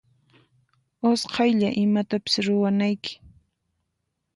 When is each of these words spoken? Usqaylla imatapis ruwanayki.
Usqaylla 1.09 1.69
imatapis 1.83 2.35
ruwanayki. 2.45 3.13